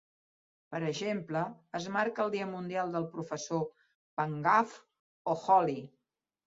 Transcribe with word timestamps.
Per 0.75 0.79
exemple, 0.87 1.43
es 1.81 1.85
marca 1.99 2.25
el 2.25 2.33
Dia 2.37 2.49
mundial 2.55 2.97
del 2.97 3.07
professor, 3.15 3.65
Phagwah 4.19 4.77
o 5.37 5.41
Holi. 5.47 5.83